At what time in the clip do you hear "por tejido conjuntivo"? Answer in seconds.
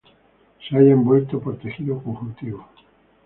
1.37-2.65